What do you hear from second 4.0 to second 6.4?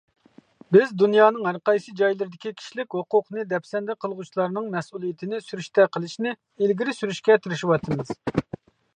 قىلغۇچىلارنىڭ مەسئۇلىيىتىنى سۈرۈشتە قىلىشنى